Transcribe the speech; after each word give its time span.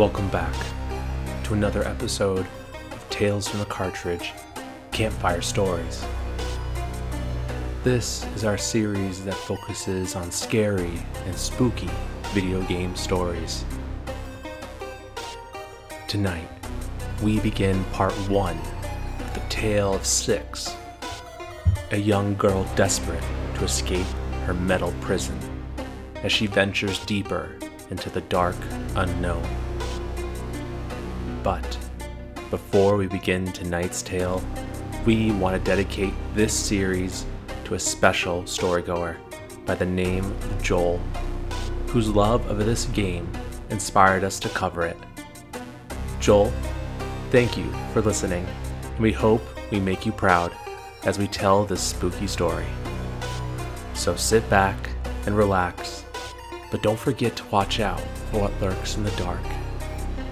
Welcome 0.00 0.30
back 0.30 0.54
to 1.44 1.52
another 1.52 1.86
episode 1.86 2.46
of 2.90 3.06
Tales 3.10 3.48
from 3.48 3.58
the 3.58 3.66
Cartridge 3.66 4.32
Campfire 4.92 5.42
Stories. 5.42 6.02
This 7.84 8.24
is 8.34 8.42
our 8.42 8.56
series 8.56 9.22
that 9.26 9.34
focuses 9.34 10.16
on 10.16 10.30
scary 10.30 11.02
and 11.26 11.36
spooky 11.36 11.90
video 12.32 12.62
game 12.62 12.96
stories. 12.96 13.66
Tonight, 16.08 16.48
we 17.22 17.38
begin 17.40 17.84
part 17.92 18.14
one 18.30 18.56
of 18.56 19.34
the 19.34 19.42
tale 19.50 19.92
of 19.92 20.06
six 20.06 20.74
a 21.90 21.98
young 21.98 22.34
girl 22.36 22.64
desperate 22.74 23.22
to 23.56 23.64
escape 23.64 24.06
her 24.46 24.54
metal 24.54 24.94
prison 25.02 25.38
as 26.22 26.32
she 26.32 26.46
ventures 26.46 27.04
deeper 27.04 27.54
into 27.90 28.08
the 28.08 28.22
dark 28.22 28.56
unknown. 28.96 29.46
But 31.42 31.78
before 32.50 32.96
we 32.96 33.06
begin 33.06 33.50
tonight's 33.52 34.02
tale, 34.02 34.42
we 35.06 35.32
want 35.32 35.56
to 35.56 35.64
dedicate 35.64 36.12
this 36.34 36.52
series 36.52 37.24
to 37.64 37.74
a 37.74 37.78
special 37.78 38.42
storygoer 38.42 39.16
by 39.64 39.74
the 39.74 39.86
name 39.86 40.24
of 40.24 40.62
Joel, 40.62 40.98
whose 41.86 42.08
love 42.08 42.46
of 42.50 42.58
this 42.58 42.84
game 42.86 43.30
inspired 43.70 44.24
us 44.24 44.38
to 44.40 44.48
cover 44.50 44.82
it. 44.82 44.98
Joel, 46.18 46.52
thank 47.30 47.56
you 47.56 47.72
for 47.92 48.02
listening, 48.02 48.46
and 48.82 48.98
we 48.98 49.12
hope 49.12 49.42
we 49.70 49.80
make 49.80 50.04
you 50.04 50.12
proud 50.12 50.52
as 51.04 51.18
we 51.18 51.26
tell 51.26 51.64
this 51.64 51.80
spooky 51.80 52.26
story. 52.26 52.66
So 53.94 54.16
sit 54.16 54.48
back 54.50 54.90
and 55.24 55.36
relax, 55.36 56.04
but 56.70 56.82
don't 56.82 56.98
forget 56.98 57.36
to 57.36 57.46
watch 57.46 57.80
out 57.80 58.00
for 58.30 58.42
what 58.42 58.60
lurks 58.60 58.96
in 58.96 59.04
the 59.04 59.10
dark. 59.12 59.40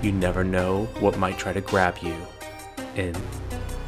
You 0.01 0.13
never 0.13 0.45
know 0.45 0.85
what 1.01 1.19
might 1.19 1.39
try 1.39 1.53
to 1.53 1.61
grab 1.61 1.99
you 2.01 2.15
in 2.95 3.17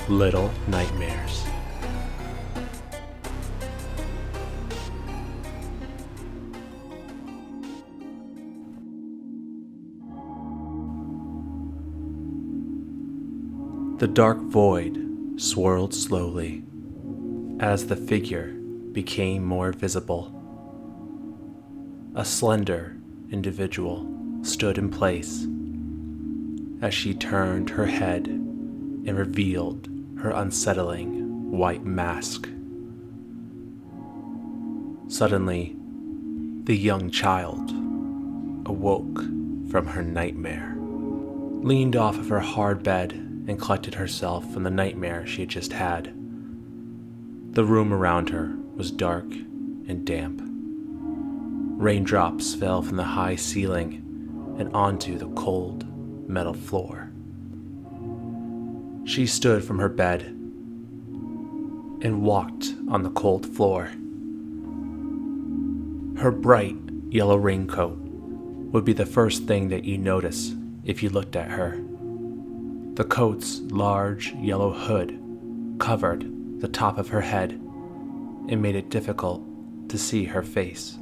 Little 0.08 0.50
Nightmares. 0.66 1.44
The 13.98 14.08
dark 14.08 14.38
void 14.38 14.98
swirled 15.36 15.94
slowly 15.94 16.64
as 17.60 17.86
the 17.86 17.94
figure 17.94 18.48
became 18.90 19.44
more 19.44 19.70
visible. 19.70 20.34
A 22.16 22.24
slender 22.24 22.96
individual 23.30 24.12
stood 24.42 24.76
in 24.76 24.88
place 24.88 25.46
as 26.80 26.94
she 26.94 27.14
turned 27.14 27.70
her 27.70 27.86
head 27.86 28.26
and 28.26 29.18
revealed 29.18 29.88
her 30.18 30.30
unsettling 30.30 31.50
white 31.50 31.84
mask. 31.84 32.48
Suddenly, 35.08 35.76
the 36.64 36.76
young 36.76 37.10
child 37.10 37.70
awoke 38.66 39.22
from 39.70 39.86
her 39.86 40.02
nightmare, 40.02 40.74
leaned 40.78 41.96
off 41.96 42.18
of 42.18 42.28
her 42.28 42.40
hard 42.40 42.82
bed, 42.82 43.12
and 43.12 43.58
collected 43.58 43.94
herself 43.94 44.50
from 44.52 44.62
the 44.62 44.70
nightmare 44.70 45.26
she 45.26 45.40
had 45.40 45.48
just 45.48 45.72
had. 45.72 46.06
The 47.54 47.64
room 47.64 47.92
around 47.92 48.28
her 48.30 48.54
was 48.76 48.92
dark 48.92 49.24
and 49.24 50.04
damp. 50.04 50.40
Raindrops 51.82 52.54
fell 52.54 52.82
from 52.82 52.96
the 52.96 53.02
high 53.02 53.36
ceiling 53.36 54.56
and 54.58 54.72
onto 54.72 55.18
the 55.18 55.28
cold 55.30 55.84
metal 56.32 56.54
floor. 56.54 57.10
She 59.04 59.26
stood 59.26 59.64
from 59.64 59.78
her 59.78 59.88
bed 59.88 60.22
and 62.02 62.22
walked 62.22 62.74
on 62.88 63.02
the 63.02 63.10
cold 63.10 63.46
floor. 63.46 63.90
Her 66.20 66.30
bright 66.30 66.76
yellow 67.08 67.36
raincoat 67.36 67.98
would 68.72 68.84
be 68.84 68.92
the 68.92 69.06
first 69.06 69.44
thing 69.44 69.68
that 69.68 69.84
you 69.84 69.98
notice 69.98 70.54
if 70.84 71.02
you 71.02 71.10
looked 71.10 71.34
at 71.34 71.50
her. 71.50 71.80
The 72.94 73.04
coat's 73.04 73.60
large 73.70 74.32
yellow 74.34 74.70
hood 74.72 75.18
covered 75.78 76.60
the 76.60 76.68
top 76.68 76.98
of 76.98 77.08
her 77.08 77.22
head 77.22 77.52
and 77.52 78.62
made 78.62 78.76
it 78.76 78.90
difficult 78.90 79.42
to 79.88 79.98
see 79.98 80.24
her 80.24 80.42
face. 80.42 80.98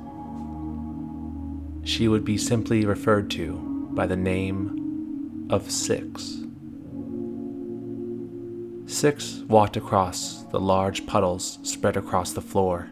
She 1.84 2.06
would 2.09 2.25
be 2.25 2.38
simply 2.38 2.84
referred 2.84 3.31
to 3.33 3.88
by 3.93 4.06
the 4.06 4.17
name 4.17 4.78
of 5.50 5.70
Six. 5.70 6.42
Six 8.86 9.41
walked 9.48 9.76
across 9.76 10.44
the 10.50 10.60
large 10.60 11.06
puddles 11.06 11.59
spread 11.62 11.97
across 11.97 12.32
the 12.32 12.41
floor 12.41 12.91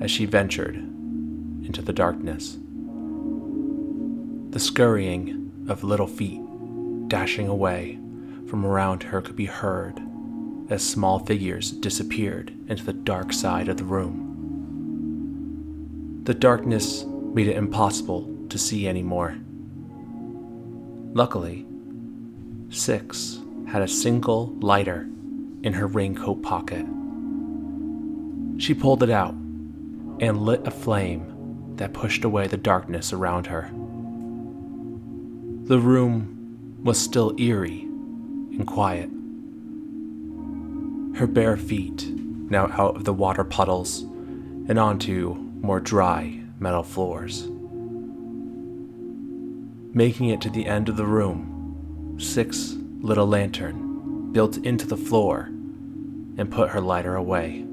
as 0.00 0.10
she 0.10 0.26
ventured 0.26 0.76
into 0.76 1.82
the 1.82 1.92
darkness. 1.92 2.56
The 4.50 4.60
scurrying 4.60 5.66
of 5.68 5.84
little 5.84 6.06
feet 6.06 6.40
dashing 7.08 7.48
away 7.48 7.98
from 8.48 8.64
around 8.64 9.02
her 9.02 9.20
could 9.20 9.36
be 9.36 9.46
heard 9.46 10.00
as 10.70 10.82
small 10.88 11.18
figures 11.18 11.70
disappeared 11.72 12.52
into 12.68 12.84
the 12.84 12.92
dark 12.92 13.32
side 13.32 13.68
of 13.68 13.76
the 13.76 13.84
room. 13.84 14.26
The 16.24 16.34
darkness 16.34 17.04
made 17.04 17.48
it 17.48 17.56
impossible 17.56 18.46
to 18.48 18.58
see 18.58 18.88
anymore. 18.88 19.36
Luckily, 21.12 21.66
Six 22.68 23.40
had 23.66 23.82
a 23.82 23.88
single 23.88 24.54
lighter 24.60 25.08
in 25.62 25.72
her 25.72 25.88
raincoat 25.88 26.42
pocket. 26.42 26.86
She 28.58 28.74
pulled 28.74 29.02
it 29.02 29.10
out 29.10 29.34
and 30.20 30.42
lit 30.42 30.66
a 30.66 30.70
flame 30.70 31.74
that 31.76 31.92
pushed 31.94 32.24
away 32.24 32.46
the 32.46 32.56
darkness 32.56 33.12
around 33.12 33.46
her. 33.46 33.70
The 35.64 35.78
room 35.78 36.78
was 36.84 36.98
still 36.98 37.34
eerie 37.40 37.82
and 37.82 38.66
quiet. 38.66 39.10
Her 41.18 41.26
bare 41.26 41.56
feet 41.56 42.08
now 42.08 42.68
out 42.72 42.96
of 42.96 43.04
the 43.04 43.12
water 43.12 43.44
puddles 43.44 44.02
and 44.02 44.78
onto 44.78 45.34
more 45.60 45.80
dry 45.80 46.40
metal 46.58 46.82
floors. 46.82 47.48
Making 49.92 50.28
it 50.28 50.40
to 50.42 50.50
the 50.50 50.66
end 50.66 50.88
of 50.88 50.96
the 50.96 51.06
room, 51.06 52.16
Six 52.20 52.76
lit 53.00 53.18
a 53.18 53.24
lantern 53.24 54.30
built 54.30 54.58
into 54.58 54.86
the 54.86 54.96
floor 54.96 55.46
and 56.36 56.50
put 56.50 56.70
her 56.70 56.80
lighter 56.80 57.16
away. 57.16 57.64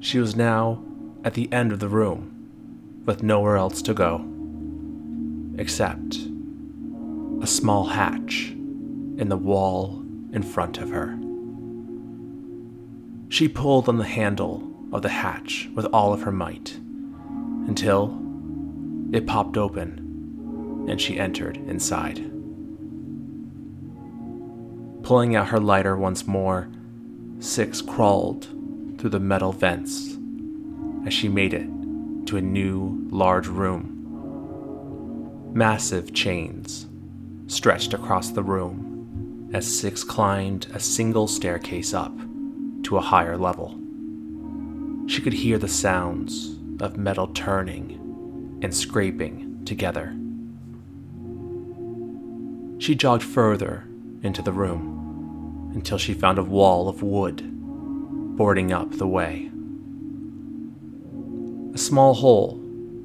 She 0.00 0.18
was 0.18 0.36
now 0.36 0.82
at 1.24 1.32
the 1.32 1.50
end 1.50 1.72
of 1.72 1.80
the 1.80 1.88
room 1.88 3.02
with 3.06 3.22
nowhere 3.22 3.56
else 3.56 3.80
to 3.82 3.94
go 3.94 4.24
except 5.56 6.16
a 7.40 7.46
small 7.46 7.86
hatch 7.86 8.50
in 8.50 9.28
the 9.28 9.36
wall 9.36 10.02
in 10.32 10.42
front 10.42 10.78
of 10.78 10.90
her. 10.90 11.18
She 13.30 13.48
pulled 13.48 13.88
on 13.88 13.96
the 13.96 14.04
handle 14.04 14.68
of 14.92 15.02
the 15.02 15.08
hatch 15.08 15.70
with 15.74 15.86
all 15.86 16.12
of 16.12 16.22
her 16.22 16.32
might 16.32 16.76
until 17.66 18.23
it 19.14 19.26
popped 19.28 19.56
open 19.56 20.86
and 20.88 21.00
she 21.00 21.20
entered 21.20 21.56
inside. 21.68 22.16
Pulling 25.04 25.36
out 25.36 25.48
her 25.48 25.60
lighter 25.60 25.96
once 25.96 26.26
more, 26.26 26.68
Six 27.38 27.80
crawled 27.80 28.48
through 28.98 29.10
the 29.10 29.20
metal 29.20 29.52
vents 29.52 30.16
as 31.06 31.12
she 31.12 31.28
made 31.28 31.54
it 31.54 31.68
to 32.26 32.36
a 32.38 32.40
new, 32.40 33.06
large 33.10 33.46
room. 33.46 33.90
Massive 35.52 36.12
chains 36.12 36.86
stretched 37.46 37.94
across 37.94 38.30
the 38.30 38.42
room 38.42 39.50
as 39.54 39.78
Six 39.78 40.02
climbed 40.02 40.66
a 40.74 40.80
single 40.80 41.28
staircase 41.28 41.94
up 41.94 42.16
to 42.82 42.96
a 42.96 43.02
higher 43.02 43.36
level. 43.36 43.78
She 45.06 45.22
could 45.22 45.34
hear 45.34 45.58
the 45.58 45.68
sounds 45.68 46.56
of 46.80 46.96
metal 46.96 47.28
turning 47.28 48.00
and 48.64 48.74
scraping 48.74 49.62
together. 49.64 50.16
She 52.78 52.94
jogged 52.94 53.22
further 53.22 53.86
into 54.22 54.40
the 54.40 54.52
room 54.52 55.70
until 55.74 55.98
she 55.98 56.14
found 56.14 56.38
a 56.38 56.42
wall 56.42 56.88
of 56.88 57.02
wood 57.02 57.42
boarding 58.36 58.72
up 58.72 58.90
the 58.92 59.06
way. 59.06 59.50
A 61.74 61.78
small 61.78 62.14
hole 62.14 62.58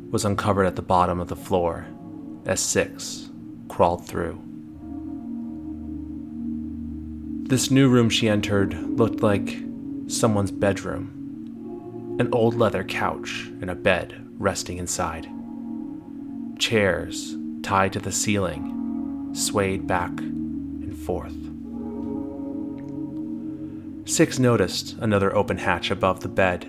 was 0.10 0.24
uncovered 0.26 0.66
at 0.66 0.76
the 0.76 0.82
bottom 0.82 1.20
of 1.20 1.28
the 1.28 1.36
floor 1.36 1.86
as 2.46 2.60
Six 2.60 3.30
crawled 3.68 4.08
through. 4.08 4.42
This 7.50 7.70
new 7.70 7.90
room 7.90 8.10
she 8.10 8.30
entered 8.30 8.74
looked 8.98 9.22
like 9.22 9.58
someone's 10.08 10.52
bedroom 10.52 11.16
an 12.20 12.30
old 12.34 12.56
leather 12.56 12.84
couch 12.84 13.50
and 13.62 13.70
a 13.70 13.76
bed 13.76 14.26
resting 14.38 14.78
inside. 14.78 15.28
Chairs 16.60 17.36
tied 17.64 17.94
to 17.94 18.00
the 18.00 18.12
ceiling 18.12 18.76
swayed 19.34 19.88
back 19.88 20.12
and 20.20 20.96
forth. 20.98 21.36
Six 24.10 24.40
noticed 24.40 24.96
another 25.00 25.36
open 25.36 25.58
hatch 25.58 25.92
above 25.92 26.22
the 26.22 26.30
bed 26.30 26.66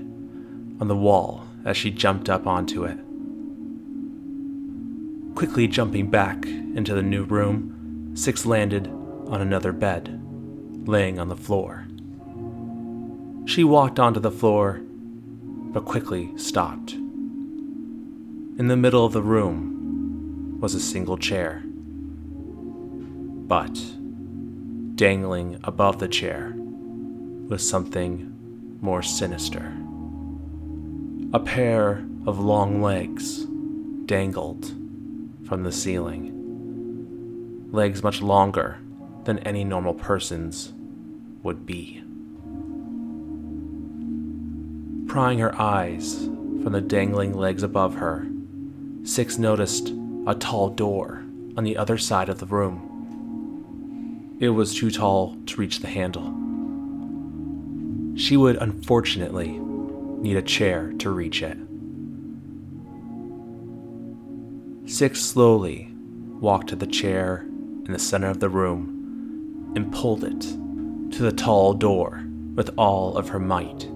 on 0.81 0.89
the 0.89 0.97
wall 0.97 1.47
as 1.65 1.77
she 1.77 1.91
jumped 1.91 2.29
up 2.29 2.47
onto 2.47 2.85
it. 2.85 2.99
Quickly 5.35 5.67
jumping 5.67 6.11
back 6.11 6.47
into 6.47 6.95
the 6.95 7.03
new 7.03 7.25
room, 7.25 8.13
Six 8.15 8.45
landed 8.45 8.89
on 9.29 9.41
another 9.41 9.73
bed, 9.73 10.21
laying 10.87 11.19
on 11.19 11.29
the 11.29 11.37
floor. 11.37 11.87
She 13.47 13.63
walked 13.63 13.99
onto 13.99 14.21
the 14.21 14.33
floor, 14.33 14.81
but 15.73 15.85
quickly 15.85 16.37
stopped. 16.37 16.93
In 16.93 18.67
the 18.67 18.77
middle 18.77 19.07
of 19.07 19.13
the 19.13 19.23
room 19.23 19.80
was 20.61 20.75
a 20.75 20.81
single 20.81 21.17
chair. 21.17 21.63
But, 23.49 23.75
dangling 24.95 25.59
above 25.65 25.99
the 25.99 26.09
chair, 26.09 26.55
was 27.49 27.69
something 27.69 28.79
more 28.81 29.03
sinister. 29.03 29.73
A 31.33 31.41
pair 31.41 32.07
of 32.27 32.39
long 32.39 32.83
legs 32.83 33.47
dangled 34.07 34.67
from 35.47 35.65
the 35.65 35.73
ceiling. 35.73 36.37
Legs 37.73 38.03
much 38.03 38.21
longer 38.21 38.79
than 39.25 39.39
any 39.41 39.65
normal 39.65 39.95
person's 39.95 40.73
would 41.43 41.65
be. 41.67 42.03
Prying 45.09 45.39
her 45.39 45.59
eyes 45.61 46.27
from 46.63 46.73
the 46.73 46.81
dangling 46.81 47.35
legs 47.35 47.63
above 47.63 47.95
her, 47.95 48.31
Six 49.03 49.39
noticed 49.39 49.93
a 50.31 50.35
tall 50.37 50.71
door 50.71 51.25
on 51.57 51.65
the 51.65 51.77
other 51.77 51.99
side 51.99 52.29
of 52.29 52.39
the 52.39 52.47
room. 52.47 54.37
It 54.39 54.51
was 54.51 54.73
too 54.75 54.93
tall 54.93 55.37
to 55.47 55.61
reach 55.61 55.81
the 55.81 55.89
handle. 55.89 56.33
She 58.17 58.37
would 58.37 58.55
unfortunately 58.57 59.59
need 59.59 60.37
a 60.37 60.43
chair 60.43 60.93
to 60.99 61.11
reach 61.11 61.43
it. 61.43 61.59
Six 64.89 65.21
slowly 65.21 65.93
walked 66.39 66.69
to 66.69 66.77
the 66.77 66.87
chair 66.87 67.45
in 67.87 67.93
the 67.93 67.99
center 67.99 68.29
of 68.29 68.39
the 68.39 68.49
room 68.49 69.73
and 69.75 69.93
pulled 69.93 70.23
it 70.23 70.41
to 70.41 71.23
the 71.23 71.33
tall 71.33 71.75
door 71.75 72.25
with 72.55 72.71
all 72.79 73.17
of 73.17 73.31
her 73.31 73.41
might. 73.41 73.89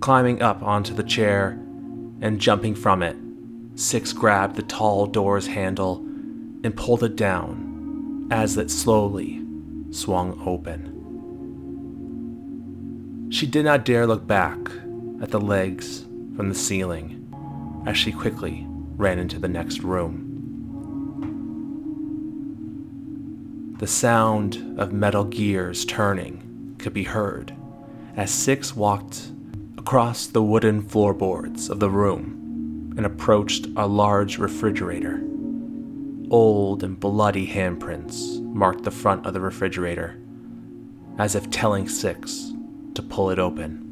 Climbing 0.00 0.40
up 0.40 0.62
onto 0.62 0.94
the 0.94 1.02
chair 1.02 1.58
and 2.20 2.40
jumping 2.40 2.76
from 2.76 3.02
it, 3.02 3.16
Six 3.76 4.14
grabbed 4.14 4.56
the 4.56 4.62
tall 4.62 5.06
door's 5.06 5.48
handle 5.48 5.98
and 6.64 6.74
pulled 6.74 7.02
it 7.02 7.14
down 7.14 8.26
as 8.30 8.56
it 8.56 8.70
slowly 8.70 9.44
swung 9.90 10.40
open. 10.46 10.94
She 13.30 13.46
did 13.46 13.66
not 13.66 13.84
dare 13.84 14.06
look 14.06 14.26
back 14.26 14.56
at 15.20 15.30
the 15.30 15.38
legs 15.38 16.06
from 16.36 16.48
the 16.48 16.54
ceiling 16.54 17.22
as 17.86 17.98
she 17.98 18.12
quickly 18.12 18.66
ran 18.96 19.18
into 19.18 19.38
the 19.38 19.46
next 19.46 19.80
room. 19.80 20.22
The 23.78 23.86
sound 23.86 24.80
of 24.80 24.94
metal 24.94 25.24
gears 25.24 25.84
turning 25.84 26.76
could 26.78 26.94
be 26.94 27.04
heard 27.04 27.54
as 28.16 28.30
Six 28.30 28.74
walked 28.74 29.32
across 29.76 30.26
the 30.26 30.42
wooden 30.42 30.80
floorboards 30.80 31.68
of 31.68 31.78
the 31.78 31.90
room 31.90 32.45
and 32.96 33.06
approached 33.06 33.66
a 33.76 33.86
large 33.86 34.38
refrigerator. 34.38 35.22
Old 36.30 36.82
and 36.82 36.98
bloody 36.98 37.46
handprints 37.46 38.40
marked 38.42 38.84
the 38.84 38.90
front 38.90 39.26
of 39.26 39.34
the 39.34 39.40
refrigerator, 39.40 40.18
as 41.18 41.34
if 41.34 41.50
telling 41.50 41.88
Six 41.88 42.52
to 42.94 43.02
pull 43.02 43.30
it 43.30 43.38
open. 43.38 43.82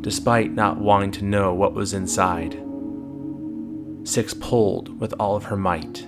Despite 0.00 0.50
not 0.52 0.80
wanting 0.80 1.12
to 1.12 1.24
know 1.24 1.54
what 1.54 1.74
was 1.74 1.92
inside, 1.92 2.58
Six 4.04 4.34
pulled 4.34 4.98
with 5.00 5.14
all 5.20 5.36
of 5.36 5.44
her 5.44 5.56
might 5.56 6.06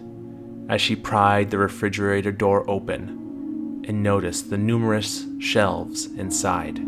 as 0.68 0.80
she 0.80 0.96
pried 0.96 1.50
the 1.50 1.58
refrigerator 1.58 2.32
door 2.32 2.68
open 2.68 3.82
and 3.86 4.02
noticed 4.02 4.50
the 4.50 4.58
numerous 4.58 5.26
shelves 5.38 6.06
inside. 6.06 6.80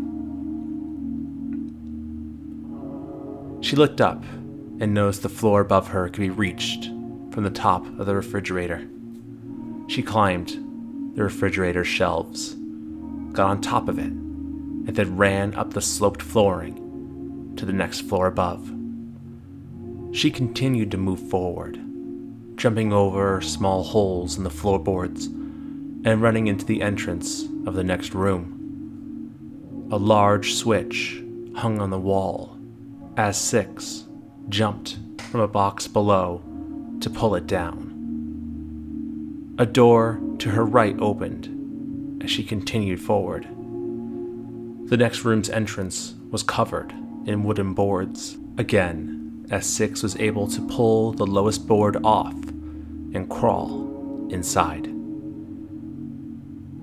She 3.67 3.75
looked 3.75 3.99
up 3.99 4.23
and 4.79 4.93
noticed 4.93 5.23
the 5.23 5.27
floor 5.27 5.59
above 5.59 5.89
her 5.89 6.07
could 6.07 6.21
be 6.21 6.29
reached 6.29 6.85
from 7.31 7.43
the 7.43 7.49
top 7.49 7.85
of 7.99 8.05
the 8.05 8.15
refrigerator. 8.15 8.87
She 9.87 10.01
climbed 10.01 11.13
the 11.15 11.23
refrigerator 11.23 11.83
shelves, 11.83 12.55
got 13.33 13.49
on 13.49 13.59
top 13.59 13.89
of 13.89 13.99
it, 13.99 14.05
and 14.05 14.95
then 14.95 15.17
ran 15.17 15.53
up 15.55 15.73
the 15.73 15.81
sloped 15.81 16.21
flooring 16.21 17.55
to 17.57 17.65
the 17.65 17.73
next 17.73 18.03
floor 18.03 18.27
above. 18.27 18.73
She 20.13 20.31
continued 20.31 20.89
to 20.91 20.97
move 20.97 21.19
forward, 21.29 21.77
jumping 22.55 22.93
over 22.93 23.41
small 23.41 23.83
holes 23.83 24.37
in 24.37 24.45
the 24.45 24.49
floorboards 24.49 25.25
and 25.25 26.21
running 26.21 26.47
into 26.47 26.65
the 26.65 26.81
entrance 26.81 27.43
of 27.65 27.73
the 27.73 27.83
next 27.83 28.13
room. 28.13 29.89
A 29.91 29.97
large 29.97 30.53
switch 30.53 31.21
hung 31.53 31.81
on 31.81 31.89
the 31.89 31.99
wall 31.99 32.56
as 33.17 33.35
Six 33.35 34.05
jumped 34.47 34.97
from 35.31 35.41
a 35.41 35.47
box 35.47 35.87
below 35.87 36.43
to 37.01 37.09
pull 37.09 37.33
it 37.33 37.47
down. 37.47 37.95
A 39.57 39.65
door 39.65 40.21
to 40.37 40.51
her 40.51 40.63
right 40.63 40.95
opened 40.99 42.23
as 42.23 42.29
she 42.29 42.43
continued 42.43 43.01
forward. 43.01 43.43
The 44.89 44.97
next 44.97 45.25
room's 45.25 45.49
entrance 45.49 46.13
was 46.29 46.43
covered 46.43 46.91
in 47.25 47.43
wooden 47.43 47.73
boards 47.73 48.37
again 48.57 49.45
S6 49.49 50.03
was 50.03 50.15
able 50.17 50.47
to 50.47 50.67
pull 50.67 51.13
the 51.13 51.25
lowest 51.25 51.67
board 51.67 51.97
off 52.03 52.33
and 52.33 53.29
crawl 53.29 54.27
inside. 54.29 54.87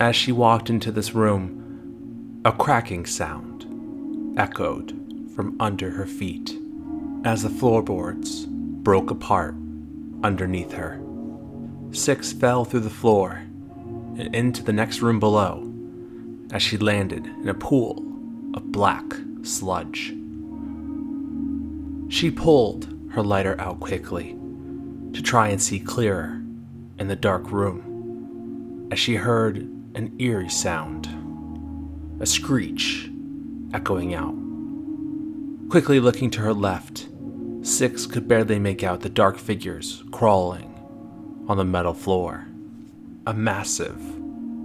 As 0.00 0.16
she 0.16 0.32
walked 0.32 0.70
into 0.70 0.90
this 0.90 1.14
room, 1.14 2.40
a 2.44 2.52
cracking 2.52 3.06
sound 3.06 4.38
echoed 4.38 5.03
from 5.34 5.56
under 5.60 5.90
her 5.90 6.06
feet 6.06 6.58
as 7.24 7.42
the 7.42 7.50
floorboards 7.50 8.46
broke 8.46 9.10
apart 9.10 9.54
underneath 10.22 10.72
her. 10.72 11.00
Six 11.92 12.32
fell 12.32 12.64
through 12.64 12.80
the 12.80 12.90
floor 12.90 13.42
and 14.16 14.34
into 14.34 14.62
the 14.62 14.72
next 14.72 15.00
room 15.00 15.18
below 15.18 15.70
as 16.52 16.62
she 16.62 16.76
landed 16.78 17.26
in 17.26 17.48
a 17.48 17.54
pool 17.54 17.98
of 18.54 18.70
black 18.70 19.04
sludge. 19.42 20.14
She 22.08 22.30
pulled 22.30 22.88
her 23.10 23.22
lighter 23.22 23.60
out 23.60 23.80
quickly 23.80 24.36
to 25.12 25.22
try 25.22 25.48
and 25.48 25.60
see 25.60 25.80
clearer 25.80 26.42
in 26.98 27.08
the 27.08 27.16
dark 27.16 27.50
room 27.50 28.88
as 28.92 28.98
she 28.98 29.16
heard 29.16 29.58
an 29.94 30.14
eerie 30.18 30.48
sound, 30.48 31.08
a 32.20 32.26
screech 32.26 33.10
echoing 33.72 34.14
out. 34.14 34.43
Quickly 35.68 35.98
looking 35.98 36.30
to 36.30 36.40
her 36.40 36.54
left, 36.54 37.08
Six 37.64 38.04
could 38.04 38.28
barely 38.28 38.58
make 38.58 38.84
out 38.84 39.00
the 39.00 39.08
dark 39.08 39.38
figures 39.38 40.04
crawling 40.12 40.70
on 41.48 41.56
the 41.56 41.64
metal 41.64 41.94
floor. 41.94 42.46
A 43.26 43.32
massive 43.32 43.96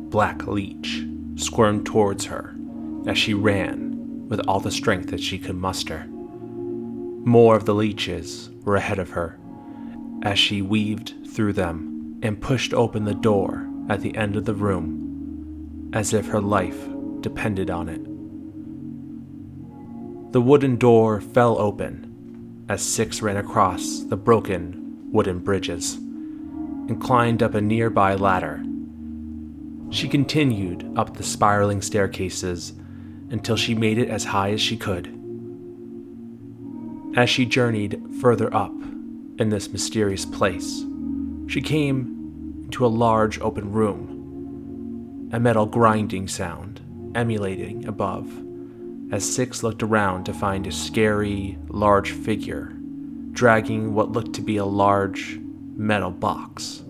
black 0.09 0.45
leech 0.47 1.05
squirmed 1.35 1.85
towards 1.85 2.25
her 2.25 2.53
as 3.07 3.17
she 3.17 3.33
ran 3.33 4.27
with 4.27 4.41
all 4.41 4.59
the 4.59 4.69
strength 4.69 5.11
that 5.11 5.21
she 5.21 5.39
could 5.39 5.55
muster. 5.55 6.05
More 6.09 7.55
of 7.55 7.63
the 7.63 7.73
leeches 7.73 8.49
were 8.65 8.75
ahead 8.75 8.99
of 8.99 9.11
her 9.11 9.39
as 10.23 10.37
she 10.37 10.61
weaved 10.61 11.13
through 11.25 11.53
them 11.53 12.19
and 12.21 12.41
pushed 12.41 12.73
open 12.73 13.05
the 13.05 13.13
door 13.13 13.65
at 13.87 14.01
the 14.01 14.15
end 14.17 14.35
of 14.35 14.43
the 14.43 14.53
room 14.53 15.89
as 15.93 16.13
if 16.13 16.27
her 16.27 16.41
life 16.41 16.89
depended 17.21 17.69
on 17.69 17.87
it. 17.87 18.08
The 20.31 20.41
wooden 20.41 20.75
door 20.75 21.21
fell 21.21 21.57
open 21.57 22.65
as 22.69 22.83
Six 22.83 23.23
ran 23.23 23.37
across 23.37 24.01
the 24.01 24.15
broken 24.15 25.09
wooden 25.11 25.39
bridges 25.39 25.95
and 25.95 27.01
climbed 27.01 27.41
up 27.41 27.55
a 27.55 27.61
nearby 27.61 28.13
ladder. 28.13 28.63
She 29.89 30.07
continued 30.07 30.87
up 30.95 31.17
the 31.17 31.23
spiraling 31.23 31.81
staircases 31.81 32.73
until 33.31 33.55
she 33.55 33.73
made 33.73 33.97
it 33.97 34.09
as 34.09 34.25
high 34.25 34.51
as 34.51 34.61
she 34.61 34.77
could. 34.77 35.07
As 37.15 37.27
she 37.27 37.47
journeyed 37.47 37.99
further 38.21 38.53
up 38.53 38.75
in 39.39 39.49
this 39.49 39.71
mysterious 39.71 40.25
place, 40.25 40.85
she 41.47 41.59
came 41.59 42.61
into 42.65 42.85
a 42.85 42.87
large 42.87 43.39
open 43.39 43.71
room, 43.71 45.29
a 45.33 45.39
metal 45.39 45.65
grinding 45.65 46.27
sound 46.27 46.81
emulating 47.15 47.87
above, 47.87 48.31
as 49.11 49.27
Six 49.35 49.63
looked 49.63 49.83
around 49.83 50.25
to 50.25 50.33
find 50.33 50.67
a 50.67 50.71
scary, 50.71 51.57
large 51.69 52.11
figure 52.11 52.73
dragging 53.31 53.93
what 53.93 54.11
looked 54.11 54.33
to 54.33 54.41
be 54.41 54.57
a 54.57 54.65
large 54.65 55.39
metal 55.75 56.11
box. 56.11 56.83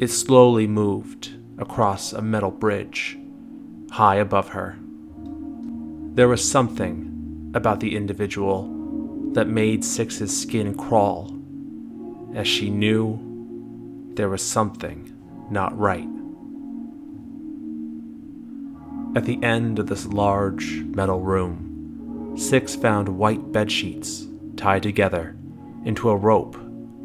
It 0.00 0.08
slowly 0.08 0.66
moved 0.66 1.32
across 1.58 2.12
a 2.12 2.22
metal 2.22 2.50
bridge 2.50 3.18
high 3.90 4.16
above 4.16 4.50
her. 4.50 4.76
There 6.14 6.28
was 6.28 6.48
something 6.48 7.50
about 7.54 7.80
the 7.80 7.96
individual 7.96 8.70
that 9.32 9.48
made 9.48 9.84
Six's 9.84 10.36
skin 10.36 10.74
crawl 10.74 11.36
as 12.34 12.46
she 12.46 12.70
knew 12.70 13.18
there 14.14 14.28
was 14.28 14.42
something 14.42 15.12
not 15.50 15.76
right. 15.78 16.08
At 19.16 19.26
the 19.26 19.40
end 19.44 19.78
of 19.78 19.86
this 19.86 20.06
large 20.06 20.82
metal 20.82 21.20
room, 21.20 22.34
Six 22.36 22.74
found 22.74 23.08
white 23.08 23.52
bed 23.52 23.70
sheets 23.70 24.26
tied 24.56 24.82
together 24.82 25.36
into 25.84 26.08
a 26.08 26.16
rope 26.16 26.56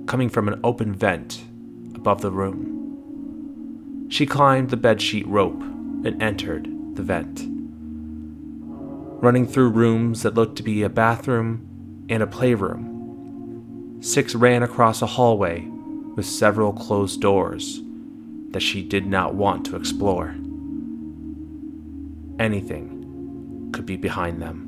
coming 0.08 0.28
from 0.28 0.48
an 0.48 0.60
open 0.63 0.96
vent 0.96 1.44
above 1.94 2.22
the 2.22 2.32
room. 2.32 4.08
She 4.10 4.25
climbed 4.25 4.72
the 4.72 4.78
bedsheet 4.78 5.25
rope 5.28 5.62
and 5.62 6.20
entered 6.20 6.68
the 6.96 7.04
vent. 7.04 7.46
Running 9.22 9.46
through 9.46 9.70
rooms 9.70 10.24
that 10.24 10.34
looked 10.34 10.56
to 10.56 10.63
be 10.63 10.82
a 10.82 10.89
bathroom 10.89 12.06
and 12.10 12.24
a 12.24 12.28
playroom, 12.28 14.00
Six 14.01 14.34
ran 14.34 14.63
across 14.63 15.04
a 15.04 15.06
hallway 15.06 15.68
with 16.16 16.25
several 16.25 16.74
closed 16.74 17.22
doors 17.22 17.82
that 18.50 18.62
she 18.62 18.82
did 18.82 19.06
not 19.06 19.36
want 19.36 19.63
to 19.68 19.75
explore. 19.75 20.34
Anything 22.39 23.69
could 23.74 23.86
be 23.86 23.98
behind 23.98 24.41
them. 24.41 24.65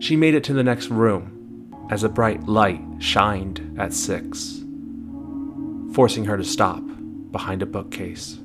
She 0.00 0.16
made 0.16 0.34
it 0.34 0.42
to 0.44 0.54
the 0.54 0.64
next 0.64 0.88
room 0.88 1.70
as 1.90 2.02
a 2.02 2.08
bright 2.08 2.48
light 2.48 2.82
shined 2.98 3.76
at 3.78 3.92
Six, 3.92 4.64
forcing 5.92 6.24
her 6.24 6.36
to 6.38 6.44
stop 6.44 6.82
behind 7.30 7.62
a 7.62 7.66
bookcase. 7.66 8.38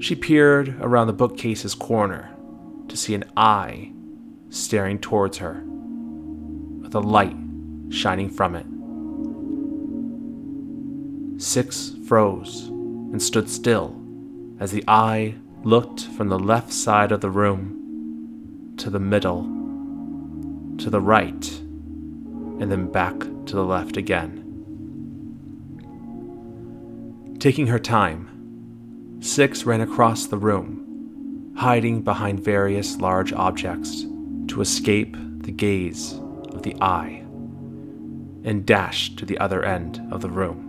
She 0.00 0.16
peered 0.16 0.76
around 0.80 1.06
the 1.06 1.12
bookcase's 1.12 1.74
corner 1.74 2.30
to 2.88 2.96
see 2.96 3.14
an 3.14 3.24
eye 3.36 3.92
staring 4.50 4.98
towards 4.98 5.38
her, 5.38 5.62
with 6.80 6.94
a 6.94 7.00
light 7.00 7.36
shining 7.90 8.30
from 8.30 8.56
it. 8.56 8.66
Six 11.40 11.94
froze 12.06 12.68
and 12.68 13.22
stood 13.22 13.48
still 13.48 13.97
as 14.60 14.72
the 14.72 14.84
eye 14.88 15.34
looked 15.64 16.02
from 16.02 16.28
the 16.28 16.38
left 16.38 16.72
side 16.72 17.12
of 17.12 17.20
the 17.20 17.30
room 17.30 18.74
to 18.76 18.90
the 18.90 19.00
middle, 19.00 19.42
to 20.78 20.90
the 20.90 21.00
right, 21.00 21.60
and 22.60 22.70
then 22.70 22.90
back 22.90 23.18
to 23.18 23.54
the 23.54 23.64
left 23.64 23.96
again. 23.96 24.44
Taking 27.38 27.68
her 27.68 27.78
time, 27.78 28.28
Six 29.20 29.64
ran 29.64 29.80
across 29.80 30.26
the 30.26 30.36
room, 30.36 31.52
hiding 31.56 32.02
behind 32.02 32.38
various 32.38 32.98
large 32.98 33.32
objects 33.32 34.02
to 34.46 34.60
escape 34.60 35.16
the 35.42 35.50
gaze 35.50 36.20
of 36.52 36.62
the 36.62 36.76
eye, 36.80 37.24
and 38.44 38.64
dashed 38.64 39.18
to 39.18 39.26
the 39.26 39.36
other 39.38 39.64
end 39.64 40.00
of 40.12 40.20
the 40.20 40.30
room. 40.30 40.66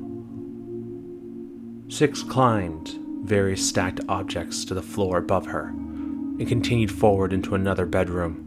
Six 1.90 2.24
climbed 2.24 2.98
various 3.24 3.68
stacked 3.68 4.02
objects 4.08 4.66
to 4.66 4.74
the 4.74 4.82
floor 4.82 5.18
above 5.18 5.46
her 5.48 5.68
and 5.68 6.48
continued 6.48 6.92
forward 6.92 7.34
into 7.34 7.56
another 7.56 7.86
bedroom. 7.86 8.46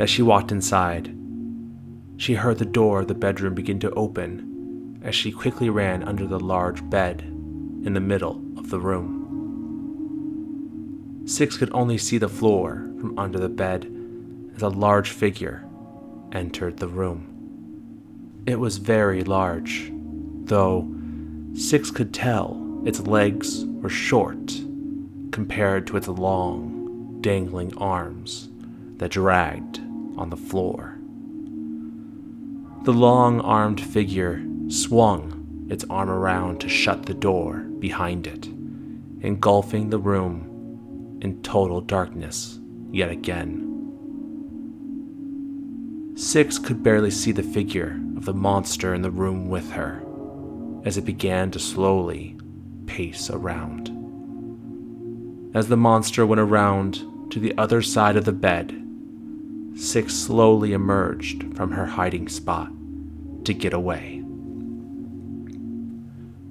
As 0.00 0.08
she 0.10 0.22
walked 0.22 0.52
inside, 0.52 1.14
she 2.16 2.34
heard 2.34 2.58
the 2.58 2.64
door 2.64 3.00
of 3.00 3.08
the 3.08 3.14
bedroom 3.14 3.54
begin 3.54 3.78
to 3.80 3.90
open 3.92 5.00
as 5.02 5.14
she 5.14 5.32
quickly 5.32 5.70
ran 5.70 6.02
under 6.02 6.26
the 6.26 6.40
large 6.40 6.88
bed 6.90 7.22
in 7.22 7.94
the 7.94 8.00
middle 8.00 8.42
of 8.56 8.70
the 8.70 8.80
room. 8.80 9.16
Six 11.26 11.56
could 11.56 11.70
only 11.72 11.98
see 11.98 12.18
the 12.18 12.28
floor 12.28 12.86
from 13.00 13.18
under 13.18 13.38
the 13.38 13.48
bed 13.48 13.90
as 14.54 14.62
a 14.62 14.68
large 14.68 15.10
figure 15.10 15.64
entered 16.32 16.76
the 16.78 16.88
room. 16.88 18.42
It 18.46 18.58
was 18.58 18.78
very 18.78 19.22
large, 19.22 19.92
though 20.44 20.88
Six 21.54 21.90
could 21.90 22.14
tell 22.14 22.54
its 22.84 23.00
legs 23.00 23.64
were 23.66 23.88
short 23.88 24.60
compared 25.32 25.86
to 25.86 25.96
its 25.96 26.08
long, 26.08 27.18
dangling 27.20 27.76
arms 27.76 28.48
that 28.96 29.10
dragged 29.10 29.78
on 30.16 30.30
the 30.30 30.36
floor. 30.36 30.98
The 32.84 32.92
long 32.92 33.40
armed 33.40 33.80
figure 33.80 34.42
swung 34.68 35.66
its 35.68 35.84
arm 35.90 36.08
around 36.08 36.60
to 36.60 36.68
shut 36.68 37.06
the 37.06 37.14
door 37.14 37.58
behind 37.78 38.26
it, 38.26 38.46
engulfing 39.20 39.90
the 39.90 39.98
room 39.98 41.18
in 41.20 41.42
total 41.42 41.80
darkness 41.80 42.58
yet 42.90 43.10
again. 43.10 43.66
Six 46.16 46.58
could 46.58 46.82
barely 46.82 47.10
see 47.10 47.32
the 47.32 47.42
figure 47.42 48.00
of 48.16 48.24
the 48.24 48.34
monster 48.34 48.94
in 48.94 49.02
the 49.02 49.10
room 49.10 49.48
with 49.48 49.70
her 49.72 50.02
as 50.84 50.96
it 50.96 51.04
began 51.04 51.50
to 51.50 51.58
slowly 51.58 52.36
pace 52.90 53.30
around. 53.30 53.88
As 55.54 55.68
the 55.68 55.76
monster 55.76 56.26
went 56.26 56.40
around 56.40 57.04
to 57.30 57.38
the 57.38 57.56
other 57.56 57.82
side 57.82 58.16
of 58.16 58.24
the 58.24 58.32
bed, 58.32 58.76
Six 59.76 60.12
slowly 60.12 60.72
emerged 60.72 61.56
from 61.56 61.70
her 61.70 61.86
hiding 61.86 62.28
spot 62.28 62.70
to 63.44 63.54
get 63.54 63.72
away. 63.72 64.22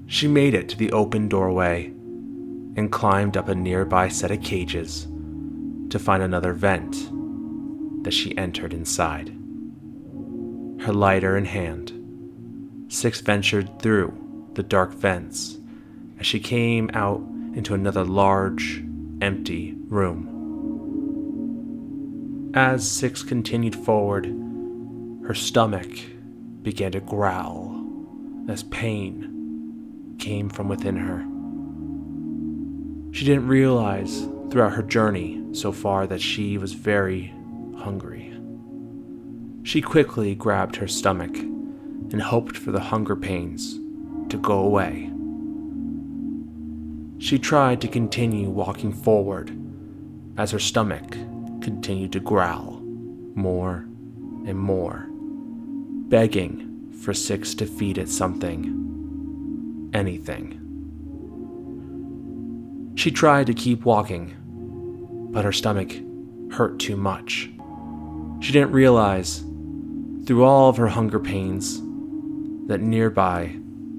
She 0.08 0.28
made 0.28 0.54
it 0.54 0.70
to 0.70 0.78
the 0.78 0.94
open 0.94 1.28
doorway 1.28 1.88
and 2.78 2.90
climbed 2.90 3.36
up 3.36 3.50
a 3.50 3.56
nearby 3.56 4.08
set 4.08 4.32
of 4.32 4.42
cages 4.42 5.08
to 5.90 6.00
find 6.00 6.24
another 6.24 6.54
vent 6.54 6.94
that 8.04 8.14
she 8.14 8.38
entered 8.38 8.74
inside. 8.74 9.28
Her 10.80 10.94
lighter 10.94 11.36
in 11.38 11.46
hand, 11.46 11.92
Six 12.88 13.20
ventured 13.20 13.82
through 13.82 14.14
the 14.54 14.64
dark 14.64 14.94
vents 14.94 15.59
as 16.20 16.26
she 16.26 16.40
came 16.40 16.90
out 16.94 17.22
into 17.56 17.74
another 17.74 18.04
large, 18.04 18.84
empty 19.22 19.76
room. 19.88 20.36
As 22.54 22.90
Six 22.90 23.24
continued 23.24 23.76
forward, 23.76 24.26
her 25.26 25.34
stomach 25.34 25.90
began 26.62 26.92
to 26.92 27.00
growl 27.00 27.76
as 28.50 28.64
pain 28.64 30.16
came 30.20 30.50
from 30.50 30.68
within 30.68 30.98
her. 30.98 31.26
She 33.16 33.26
didn't 33.26 33.48
realize 33.48 34.28
throughout 34.50 34.74
her 34.74 34.84
journey 34.84 35.42
so 35.54 35.72
far 35.72 36.08
that 36.08 36.22
she 36.22 36.58
was 36.58 36.74
very 36.74 37.34
hungry. 37.78 38.34
She 39.64 39.82
quickly 39.82 40.36
grabbed 40.36 40.76
her 40.78 40.88
stomach 40.88 41.36
and 41.38 42.22
hoped 42.22 42.58
for 42.58 42.72
the 42.72 42.80
hunger 42.80 43.16
pains 43.16 43.80
to 44.30 44.38
go 44.38 44.60
away. 44.60 45.09
She 47.20 47.38
tried 47.38 47.82
to 47.82 47.90
continue 47.90 48.50
walking 48.50 48.94
forward 48.94 49.52
as 50.38 50.52
her 50.52 50.60
stomach 50.60 51.12
continued 51.62 52.14
to 52.14 52.22
growl 52.22 52.80
more 53.36 53.86
and 54.46 54.58
more, 54.58 55.06
begging 56.08 56.94
for 57.04 57.14
Six 57.14 57.54
to 57.56 57.66
feed 57.66 57.98
it 57.98 58.08
something, 58.08 59.90
anything. 59.94 60.56
She 62.96 63.12
tried 63.12 63.48
to 63.48 63.54
keep 63.54 63.84
walking, 63.84 64.34
but 65.32 65.44
her 65.44 65.52
stomach 65.52 65.94
hurt 66.52 66.80
too 66.80 66.96
much. 66.96 67.50
She 68.40 68.54
didn't 68.54 68.72
realize, 68.72 69.44
through 70.26 70.46
all 70.46 70.70
of 70.70 70.78
her 70.78 70.88
hunger 70.88 71.20
pains, 71.20 71.82
that 72.68 72.80
nearby 72.80 73.58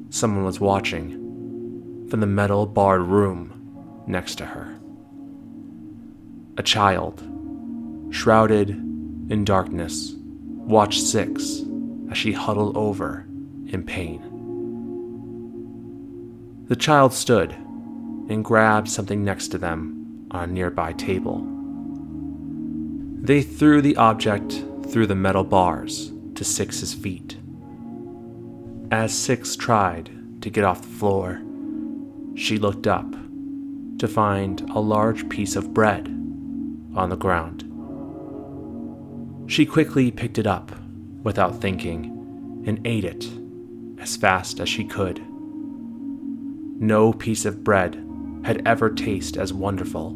someone 0.09 0.47
was 0.47 0.59
watching 0.59 1.20
from 2.11 2.21
the 2.21 2.27
metal 2.27 2.67
barred 2.67 3.03
room 3.03 4.05
next 4.07 4.35
to 4.37 4.45
her. 4.45 4.77
A 6.57 6.63
child, 6.63 7.23
shrouded 8.11 8.71
in 8.71 9.45
darkness, 9.45 10.15
watched 10.17 11.03
Six 11.03 11.63
as 12.11 12.19
she 12.19 12.33
huddled 12.33 12.77
over 12.77 13.25
in 13.69 13.85
pain. 13.87 14.27
The 16.67 16.77
child 16.77 17.13
stood 17.13 17.53
and 17.53 18.45
grabbed 18.45 18.89
something 18.89 19.25
next 19.25 19.49
to 19.49 19.59
them 19.59 20.27
on 20.33 20.51
a 20.51 20.53
nearby 20.53 20.93
table. 20.95 21.47
They 23.23 23.43
threw 23.43 23.81
the 23.81 23.97
object 23.97 24.65
through 24.89 25.07
the 25.07 25.15
metal 25.15 25.45
bars 25.45 26.11
to 26.35 26.45
Six's 26.45 26.93
feet. 26.93 27.37
As 28.91 29.13
Six 29.13 29.55
tried 29.55 30.11
to 30.43 30.51
get 30.51 30.65
off 30.65 30.83
the 30.83 30.89
floor, 30.89 31.43
she 32.41 32.57
looked 32.57 32.87
up 32.87 33.15
to 33.99 34.09
find 34.09 34.63
a 34.71 34.81
large 34.81 35.29
piece 35.29 35.57
of 35.57 35.75
bread 35.75 36.07
on 36.95 37.11
the 37.11 37.17
ground. 37.17 37.65
She 39.47 39.67
quickly 39.67 40.11
picked 40.11 40.39
it 40.39 40.47
up 40.47 40.73
without 41.23 41.61
thinking 41.61 42.65
and 42.67 42.81
ate 42.87 43.05
it 43.05 43.29
as 43.99 44.17
fast 44.17 44.59
as 44.59 44.71
she 44.71 44.85
could. 44.85 45.21
No 46.81 47.13
piece 47.13 47.45
of 47.45 47.63
bread 47.63 48.03
had 48.43 48.67
ever 48.67 48.89
tasted 48.89 49.39
as 49.39 49.53
wonderful 49.53 50.13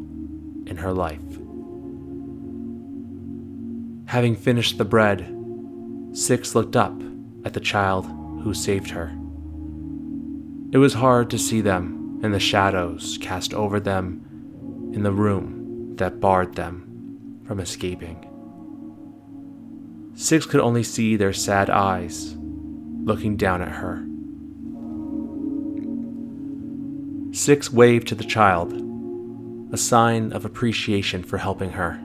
in 0.67 0.79
her 0.79 0.95
life. 0.95 1.21
Having 4.07 4.37
finished 4.37 4.79
the 4.79 4.87
bread, 4.87 5.31
Six 6.13 6.55
looked 6.55 6.75
up 6.75 6.99
at 7.45 7.53
the 7.53 7.61
child 7.61 8.07
who 8.43 8.55
saved 8.55 8.91
her. 8.91 9.15
It 10.73 10.79
was 10.79 10.95
hard 10.95 11.29
to 11.31 11.39
see 11.39 11.61
them 11.61 12.01
in 12.25 12.33
the 12.33 12.41
shadows 12.41 13.19
cast 13.21 13.53
over 13.53 13.79
them 13.79 14.91
in 14.95 15.03
the 15.03 15.13
room 15.13 15.95
that 15.97 16.21
barred 16.21 16.55
them 16.55 17.43
from 17.47 17.61
escaping. 17.61 18.17
Six 20.15 20.47
could 20.47 20.61
only 20.61 20.83
see 20.83 21.17
their 21.17 21.35
sad 21.35 21.69
eyes 21.69 22.35
looking 23.05 23.37
down 23.37 23.61
at 23.61 23.73
her. 23.73 24.07
Six 27.37 27.71
waved 27.71 28.09
to 28.09 28.15
the 28.15 28.25
child, 28.25 28.73
a 29.73 29.77
sign 29.77 30.33
of 30.33 30.47
appreciation 30.47 31.23
for 31.23 31.37
helping 31.37 31.73
her. 31.73 32.01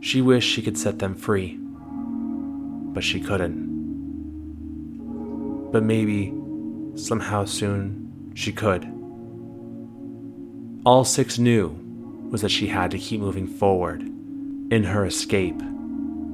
She 0.00 0.22
wished 0.22 0.48
she 0.48 0.62
could 0.62 0.78
set 0.78 0.98
them 0.98 1.14
free, 1.14 1.58
but 1.58 3.04
she 3.04 3.20
couldn't. 3.20 3.74
But 5.72 5.82
maybe, 5.82 6.32
somehow 6.94 7.44
soon, 7.44 8.03
she 8.34 8.52
could. 8.52 8.84
All 10.84 11.04
Six 11.04 11.38
knew 11.38 11.78
was 12.30 12.42
that 12.42 12.50
she 12.50 12.66
had 12.66 12.90
to 12.90 12.98
keep 12.98 13.20
moving 13.20 13.46
forward 13.46 14.02
in 14.02 14.84
her 14.84 15.06
escape 15.06 15.60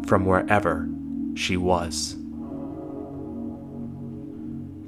from 0.06 0.24
wherever 0.24 0.88
she 1.34 1.56
was. 1.56 2.16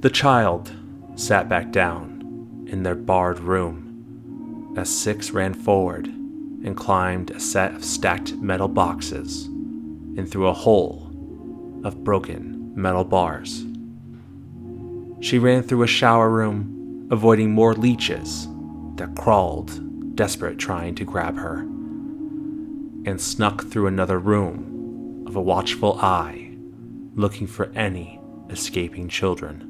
The 0.01 0.09
child 0.09 0.73
sat 1.15 1.47
back 1.47 1.71
down 1.71 2.65
in 2.67 2.83
their 2.83 2.95
barred 2.95 3.39
room 3.39 4.73
as 4.75 4.89
Six 4.89 5.31
ran 5.31 5.53
forward 5.53 6.07
and 6.07 6.75
climbed 6.75 7.31
a 7.31 7.39
set 7.39 7.75
of 7.75 7.85
stacked 7.85 8.33
metal 8.35 8.67
boxes 8.67 9.45
and 9.45 10.29
through 10.29 10.47
a 10.47 10.53
hole 10.53 11.09
of 11.83 12.03
broken 12.03 12.73
metal 12.75 13.03
bars. 13.03 13.65
She 15.21 15.39
ran 15.39 15.63
through 15.63 15.83
a 15.83 15.87
shower 15.87 16.29
room, 16.29 16.72
avoiding 17.13 17.51
more 17.51 17.75
leeches 17.75 18.47
that 18.95 19.15
crawled, 19.15 20.15
desperate 20.15 20.57
trying 20.57 20.95
to 20.95 21.05
grab 21.05 21.35
her, 21.35 21.59
and 23.05 23.21
snuck 23.21 23.63
through 23.67 23.85
another 23.85 24.17
room 24.17 25.23
of 25.27 25.35
a 25.35 25.41
watchful 25.41 25.99
eye, 26.01 26.57
looking 27.13 27.45
for 27.45 27.71
any 27.75 28.19
escaping 28.49 29.07
children. 29.07 29.69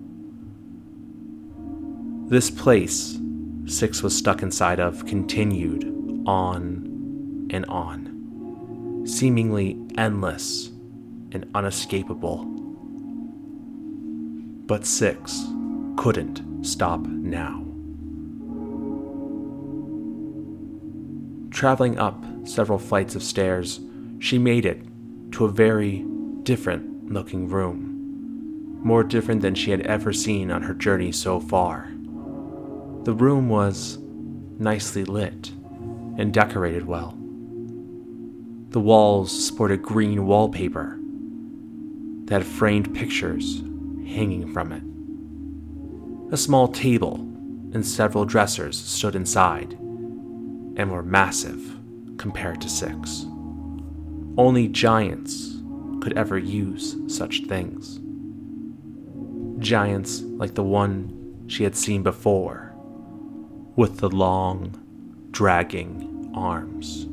This 2.29 2.49
place 2.49 3.19
Six 3.65 4.01
was 4.01 4.17
stuck 4.17 4.41
inside 4.41 4.79
of 4.79 5.05
continued 5.05 5.83
on 6.25 7.47
and 7.49 7.65
on, 7.65 9.03
seemingly 9.05 9.77
endless 9.97 10.69
and 11.33 11.45
unescapable. 11.53 12.45
But 14.65 14.85
Six 14.85 15.45
couldn't 15.97 16.52
stop 16.63 17.01
now. 17.01 17.65
Traveling 21.51 21.99
up 21.99 22.23
several 22.45 22.79
flights 22.79 23.15
of 23.15 23.23
stairs, 23.23 23.79
she 24.19 24.37
made 24.39 24.65
it 24.65 24.81
to 25.33 25.45
a 25.45 25.51
very 25.51 26.05
different 26.43 27.11
looking 27.11 27.47
room, 27.47 28.79
more 28.83 29.03
different 29.03 29.41
than 29.41 29.55
she 29.55 29.71
had 29.71 29.81
ever 29.81 30.13
seen 30.13 30.51
on 30.51 30.61
her 30.63 30.73
journey 30.73 31.11
so 31.11 31.39
far. 31.39 31.91
The 33.03 33.13
room 33.13 33.49
was 33.49 33.97
nicely 34.57 35.03
lit 35.03 35.51
and 36.17 36.33
decorated 36.33 36.85
well. 36.85 37.17
The 38.69 38.79
walls 38.79 39.31
sported 39.45 39.81
green 39.81 40.25
wallpaper 40.25 40.99
that 42.25 42.41
had 42.41 42.45
framed 42.45 42.95
pictures 42.95 43.59
hanging 44.07 44.51
from 44.51 44.71
it. 44.71 44.92
A 46.31 46.37
small 46.37 46.67
table 46.67 47.15
and 47.73 47.85
several 47.85 48.25
dressers 48.25 48.77
stood 48.77 49.15
inside 49.15 49.73
and 50.75 50.91
were 50.91 51.03
massive 51.03 51.77
compared 52.17 52.61
to 52.61 52.69
six. 52.69 53.25
Only 54.37 54.67
giants 54.67 55.61
could 56.01 56.13
ever 56.17 56.37
use 56.37 56.95
such 57.07 57.45
things. 57.45 57.99
Giants 59.59 60.21
like 60.21 60.55
the 60.55 60.63
one 60.63 61.45
she 61.47 61.63
had 61.63 61.75
seen 61.75 62.03
before 62.03 62.73
with 63.75 63.97
the 63.97 64.09
long, 64.09 64.79
dragging 65.31 66.31
arms. 66.35 67.07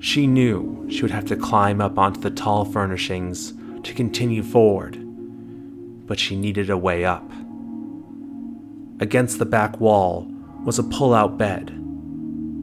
She 0.00 0.26
knew 0.26 0.86
she 0.90 1.02
would 1.02 1.10
have 1.10 1.26
to 1.26 1.36
climb 1.36 1.80
up 1.80 1.98
onto 1.98 2.20
the 2.20 2.30
tall 2.30 2.64
furnishings 2.64 3.54
to 3.82 3.94
continue 3.94 4.42
forward, 4.42 4.96
but 6.08 6.18
she 6.18 6.34
needed 6.34 6.70
a 6.70 6.76
way 6.76 7.04
up. 7.04 7.30
Against 8.98 9.38
the 9.38 9.46
back 9.46 9.78
wall 9.78 10.26
was 10.64 10.80
a 10.80 10.82
pull 10.82 11.14
out 11.14 11.38
bed, 11.38 11.72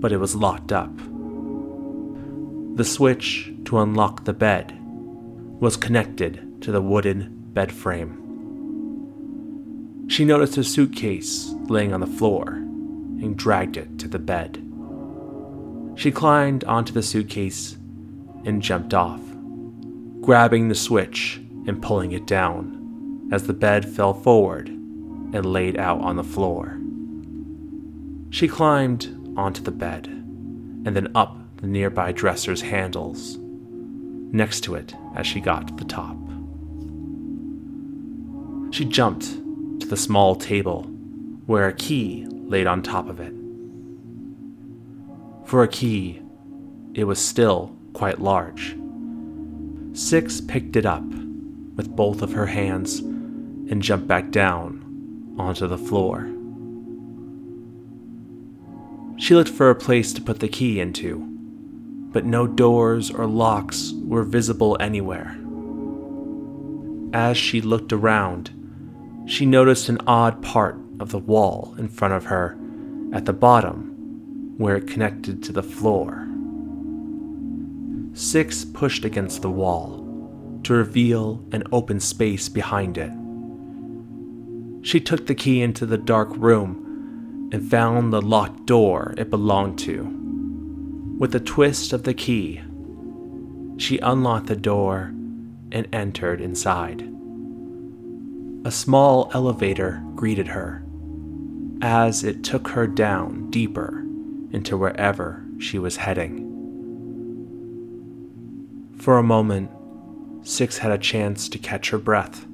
but 0.02 0.12
it 0.12 0.18
was 0.18 0.36
locked 0.36 0.74
up. 0.74 0.92
The 2.76 2.84
switch 2.84 3.54
to 3.66 3.80
unlock 3.80 4.26
the 4.26 4.34
bed 4.34 4.78
was 5.62 5.78
connected 5.78 6.62
to 6.62 6.72
the 6.74 6.82
wooden 6.82 7.30
bed 7.54 7.72
frame. 7.72 8.24
She 10.10 10.26
noticed 10.26 10.58
a 10.58 10.64
suitcase 10.64 11.54
laying 11.68 11.94
on 11.94 12.02
the 12.02 12.08
floor 12.08 12.48
and 12.48 13.38
dragged 13.38 13.78
it 13.78 13.98
to 14.00 14.10
the 14.10 14.20
bed. 14.20 14.62
She 15.96 16.12
climbed 16.12 16.66
onto 16.66 16.92
the 16.92 17.02
suitcase 17.02 17.78
and 18.44 18.62
jumped 18.62 18.94
off, 18.94 19.22
grabbing 20.20 20.68
the 20.68 20.76
switch 20.76 21.40
and 21.66 21.82
pulling 21.82 22.12
it 22.12 22.28
down 22.28 22.75
as 23.32 23.48
the 23.48 23.54
bed 23.54 23.88
fell 23.88 24.14
forward 24.14 24.70
and 24.70 25.46
laid 25.46 25.78
out 25.78 26.02
on 26.02 26.16
the 26.16 26.24
floor. 26.24 26.80
She 28.30 28.48
climbed 28.48 29.34
onto 29.38 29.62
the 29.62 29.72
bed 29.72 30.08
and 30.08 30.96
then 30.96 31.12
up 31.16 31.38
the 31.58 31.68
nearby 31.68 32.12
dresser's 32.12 32.62
handles, 32.62 33.38
next 33.40 34.62
to 34.62 34.76
it 34.76 34.94
as 35.16 35.26
she 35.26 35.40
got 35.40 35.68
to 35.68 35.74
the 35.76 35.86
top. 35.86 36.18
She 38.72 38.86
jumped 38.86 39.24
to 39.80 39.88
the 39.88 39.98
small 39.98 40.36
table 40.36 40.84
where 41.46 41.68
a 41.68 41.74
key 41.74 42.28
laid 42.30 42.68
on 42.68 42.82
top 42.82 43.08
of 43.08 43.20
it. 43.20 43.34
For 45.46 45.64
a 45.64 45.68
key, 45.68 46.22
it 46.94 47.06
was 47.06 47.20
still 47.20 47.76
quite 47.94 48.20
large. 48.20 48.76
Six 49.94 50.42
picked 50.42 50.76
it 50.76 50.86
up 50.86 51.06
with 51.76 51.96
both 51.96 52.22
of 52.22 52.34
her 52.34 52.48
hands 52.48 53.02
and 53.70 53.82
jumped 53.82 54.08
back 54.08 54.32
down 54.32 55.36
onto 55.38 55.68
the 55.68 55.78
floor. 55.78 56.30
She 59.18 59.34
looked 59.34 59.50
for 59.50 59.70
a 59.70 59.76
place 59.76 60.12
to 60.14 60.22
put 60.22 60.40
the 60.40 60.48
key 60.48 60.80
into, 60.80 61.20
but 62.12 62.26
no 62.26 62.48
doors 62.48 63.10
or 63.10 63.26
locks 63.26 63.94
were 64.04 64.24
visible 64.24 64.78
anywhere. 64.80 65.38
As 67.14 67.38
she 67.38 67.62
looked 67.62 67.94
around, 67.94 68.52
she 69.26 69.46
noticed 69.46 69.90
an 69.90 70.00
odd 70.06 70.42
part 70.42 70.78
of 71.00 71.12
the 71.12 71.20
wall 71.20 71.76
in 71.78 71.88
front 71.88 72.14
of 72.14 72.26
her 72.26 72.58
at 73.14 73.26
the 73.26 73.34
bottom 73.34 74.54
where 74.58 74.76
it 74.76 74.88
connected 74.88 75.44
to 75.44 75.52
the 75.52 75.64
floor. 75.64 76.28
Six 78.14 78.64
pushed 78.64 79.04
against 79.04 79.42
the 79.42 79.50
wall 79.50 80.02
to 80.64 80.74
reveal 80.74 81.44
an 81.52 81.64
open 81.72 82.00
space 82.00 82.48
behind 82.50 82.98
it. 82.98 83.12
She 84.86 85.02
took 85.02 85.26
the 85.26 85.36
key 85.36 85.62
into 85.62 85.86
the 85.86 85.98
dark 85.98 86.30
room 86.38 87.50
and 87.52 87.70
found 87.70 88.14
the 88.14 88.22
locked 88.22 88.66
door 88.66 89.14
it 89.18 89.30
belonged 89.30 89.80
to. 89.80 90.04
With 91.18 91.36
a 91.36 91.40
twist 91.40 91.92
of 91.92 92.04
the 92.04 92.14
key, 92.14 92.62
she 93.78 93.98
unlocked 93.98 94.48
the 94.48 94.56
door 94.56 95.12
and 95.72 95.88
entered 95.92 96.40
inside 96.40 97.10
a 98.66 98.72
small 98.72 99.30
elevator 99.32 100.04
greeted 100.16 100.48
her 100.48 100.84
as 101.84 102.24
it 102.24 102.44
took 102.44 102.70
her 102.70 102.88
down 102.88 103.48
deeper 103.52 104.04
into 104.52 104.76
wherever 104.76 105.46
she 105.60 105.78
was 105.78 105.98
heading. 105.98 106.42
For 108.98 109.20
a 109.20 109.24
moment, 109.24 109.70
Six 110.42 110.80
had 110.80 110.92
a 110.92 110.98
chance 110.98 111.48
to 111.50 111.60
catch 111.60 111.92
her 111.92 112.00
breath. 112.00 112.48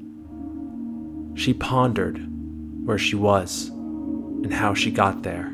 She 1.35 1.53
pondered 1.53 2.25
where 2.85 2.97
she 2.97 3.15
was 3.15 3.69
and 3.69 4.53
how 4.53 4.73
she 4.73 4.91
got 4.91 5.23
there. 5.23 5.53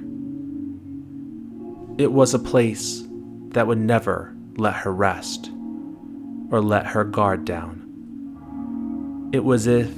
It 1.98 2.12
was 2.12 2.34
a 2.34 2.40
place 2.40 3.04
that 3.50 3.68
would 3.68 3.80
never 3.80 4.36
let 4.58 4.76
her 4.76 4.94
rest 4.94 5.52
or 6.52 6.62
let 6.62 6.88
her 6.88 7.04
guard 7.04 7.46
down. 7.46 9.30
It 9.34 9.44
was 9.44 9.68
as 9.68 9.88
if 9.88 9.94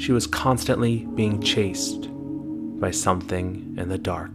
she 0.00 0.12
was 0.12 0.26
constantly 0.26 1.06
being 1.14 1.40
chased 1.42 2.08
by 2.80 2.90
something 2.90 3.74
in 3.78 3.88
the 3.88 3.98
dark, 3.98 4.32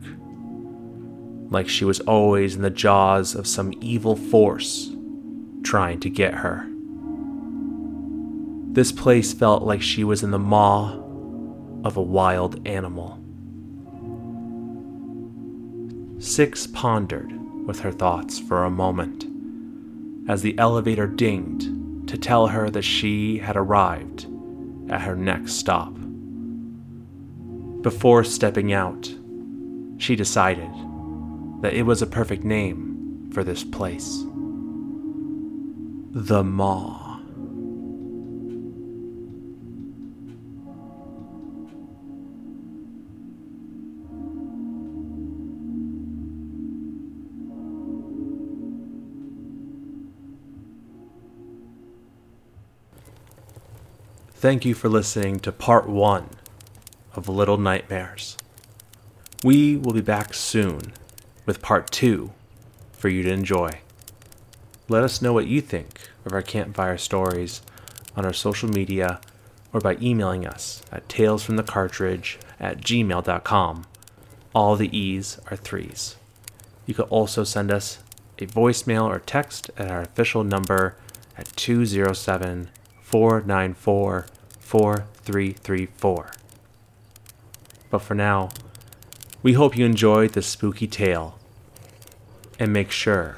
like 1.49 1.67
she 1.67 1.83
was 1.85 1.99
always 2.01 2.55
in 2.55 2.61
the 2.61 2.69
jaws 2.69 3.35
of 3.35 3.47
some 3.47 3.73
evil 3.81 4.15
force 4.15 4.91
trying 5.63 5.99
to 6.01 6.09
get 6.09 6.35
her. 6.35 6.68
This 8.79 8.93
place 8.93 9.33
felt 9.33 9.63
like 9.63 9.81
she 9.81 10.05
was 10.05 10.23
in 10.23 10.31
the 10.31 10.39
maw 10.39 10.93
of 11.83 11.97
a 11.97 12.01
wild 12.01 12.65
animal. 12.65 13.19
Six 16.17 16.65
pondered 16.65 17.29
with 17.67 17.81
her 17.81 17.91
thoughts 17.91 18.39
for 18.39 18.63
a 18.63 18.71
moment 18.71 19.25
as 20.29 20.43
the 20.43 20.57
elevator 20.57 21.07
dinged 21.07 22.07
to 22.07 22.17
tell 22.17 22.47
her 22.47 22.69
that 22.69 22.83
she 22.83 23.39
had 23.39 23.57
arrived 23.57 24.27
at 24.89 25.01
her 25.01 25.17
next 25.17 25.55
stop. 25.55 25.93
Before 27.81 28.23
stepping 28.23 28.71
out, 28.71 29.13
she 29.97 30.15
decided 30.15 30.71
that 31.63 31.73
it 31.73 31.83
was 31.83 32.01
a 32.01 32.07
perfect 32.07 32.45
name 32.45 33.29
for 33.33 33.43
this 33.43 33.65
place 33.65 34.23
The 36.11 36.45
Maw. 36.45 37.08
Thank 54.39 54.63
you 54.63 54.73
for 54.73 54.87
listening 54.87 55.41
to 55.41 55.51
part 55.51 55.89
one 55.89 56.29
of 57.13 57.27
Little 57.27 57.57
Nightmares. 57.57 58.37
We 59.43 59.75
will 59.75 59.91
be 59.91 59.99
back 59.99 60.33
soon 60.33 60.93
with 61.45 61.61
part 61.61 61.91
two 61.91 62.31
for 62.93 63.09
you 63.09 63.21
to 63.23 63.33
enjoy. 63.33 63.81
Let 64.87 65.03
us 65.03 65.21
know 65.21 65.33
what 65.33 65.47
you 65.47 65.59
think 65.59 65.99
of 66.23 66.31
our 66.31 66.41
campfire 66.41 66.97
stories 66.97 67.61
on 68.15 68.25
our 68.25 68.31
social 68.31 68.69
media 68.69 69.19
or 69.73 69.81
by 69.81 69.97
emailing 70.01 70.47
us 70.47 70.83
at 70.89 71.09
talesfromthecartridge 71.09 72.37
at 72.61 72.79
gmail.com. 72.79 73.87
All 74.55 74.77
the 74.77 74.97
E's 74.97 75.37
are 75.51 75.57
threes. 75.57 76.15
You 76.85 76.93
can 76.93 77.05
also 77.09 77.43
send 77.43 77.73
us 77.73 78.01
a 78.37 78.45
voicemail 78.45 79.03
or 79.03 79.19
text 79.19 79.69
at 79.77 79.91
our 79.91 80.03
official 80.03 80.45
number 80.45 80.95
at 81.37 81.53
207 81.57 82.69
494 83.09 84.27
4334. 84.59 86.31
But 87.89 87.99
for 88.03 88.13
now, 88.13 88.49
we 89.41 89.53
hope 89.53 89.75
you 89.75 89.83
enjoyed 89.83 90.33
this 90.33 90.45
spooky 90.45 90.85
tale 90.85 91.39
and 92.59 92.71
make 92.71 92.91
sure 92.91 93.37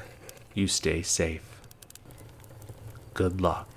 you 0.52 0.68
stay 0.68 1.00
safe. 1.00 1.62
Good 3.14 3.40
luck. 3.40 3.71